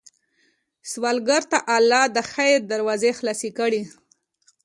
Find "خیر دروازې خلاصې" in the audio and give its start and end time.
2.31-3.49